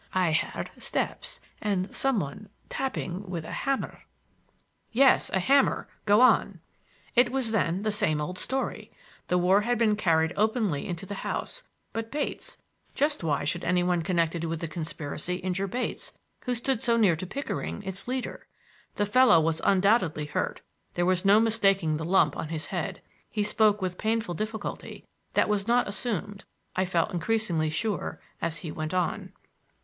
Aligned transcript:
I 0.15 0.31
heard 0.31 0.71
steps, 0.79 1.39
and 1.61 1.95
some 1.95 2.19
one 2.19 2.49
tapping 2.69 3.29
with 3.29 3.45
a 3.45 3.51
hammer—" 3.51 4.01
"Yes; 4.91 5.29
a 5.29 5.39
hammer. 5.39 5.87
Go 6.07 6.21
on!" 6.21 6.59
It 7.15 7.31
was, 7.31 7.51
then, 7.51 7.83
the 7.83 7.91
same 7.91 8.19
old 8.19 8.39
story! 8.39 8.91
The 9.27 9.37
war 9.37 9.61
had 9.61 9.77
been 9.77 9.95
carried 9.95 10.33
openly 10.35 10.87
into 10.87 11.05
the 11.05 11.13
house, 11.21 11.61
but 11.93 12.09
Bates,—just 12.09 13.23
why 13.23 13.43
should 13.43 13.63
any 13.63 13.83
one 13.83 14.01
connected 14.01 14.43
with 14.45 14.59
the 14.59 14.67
conspiracy 14.67 15.35
injure 15.35 15.67
Bates, 15.67 16.13
who 16.45 16.55
stood 16.55 16.81
so 16.81 16.97
near 16.97 17.15
to 17.15 17.27
Pickering, 17.27 17.83
its 17.83 18.07
leader? 18.07 18.47
The 18.95 19.05
fellow 19.05 19.39
was 19.39 19.61
undoubtedly 19.63 20.25
hurt,—there 20.25 21.05
was 21.05 21.25
no 21.25 21.39
mistaking 21.39 21.97
the 21.97 22.03
lump 22.05 22.35
on 22.35 22.49
his 22.49 22.65
head. 22.65 23.03
He 23.29 23.43
spoke 23.43 23.83
with 23.83 23.93
a 23.93 23.97
painful 23.97 24.33
difficulty 24.33 25.05
that 25.35 25.47
was 25.47 25.67
not 25.67 25.87
assumed, 25.87 26.43
I 26.75 26.85
felt 26.85 27.13
increasingly 27.13 27.69
sure, 27.69 28.19
as 28.41 28.57
he 28.57 28.71
went 28.71 28.95
on. 28.95 29.33